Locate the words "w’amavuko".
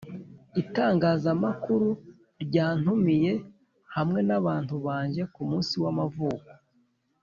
5.83-6.49